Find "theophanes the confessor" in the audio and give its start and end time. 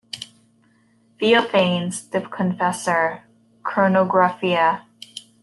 1.19-3.21